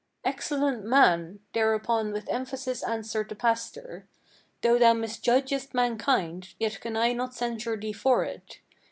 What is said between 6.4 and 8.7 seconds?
yet can I not censure thee for it.